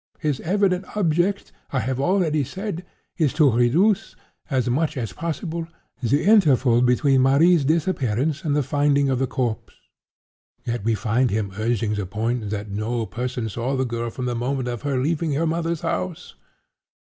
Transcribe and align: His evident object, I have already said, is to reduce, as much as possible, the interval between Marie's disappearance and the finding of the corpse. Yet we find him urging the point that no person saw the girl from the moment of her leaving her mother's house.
His 0.17 0.39
evident 0.39 0.97
object, 0.97 1.51
I 1.71 1.79
have 1.81 1.99
already 1.99 2.43
said, 2.43 2.83
is 3.19 3.33
to 3.33 3.51
reduce, 3.51 4.15
as 4.49 4.67
much 4.67 4.97
as 4.97 5.13
possible, 5.13 5.67
the 6.01 6.23
interval 6.23 6.81
between 6.81 7.21
Marie's 7.21 7.63
disappearance 7.63 8.43
and 8.43 8.55
the 8.55 8.63
finding 8.63 9.11
of 9.11 9.19
the 9.19 9.27
corpse. 9.27 9.75
Yet 10.65 10.83
we 10.83 10.95
find 10.95 11.29
him 11.29 11.51
urging 11.59 11.93
the 11.93 12.07
point 12.07 12.49
that 12.49 12.71
no 12.71 13.05
person 13.05 13.47
saw 13.47 13.75
the 13.75 13.85
girl 13.85 14.09
from 14.09 14.25
the 14.25 14.33
moment 14.33 14.67
of 14.67 14.81
her 14.81 14.99
leaving 14.99 15.33
her 15.33 15.45
mother's 15.45 15.81
house. 15.81 16.33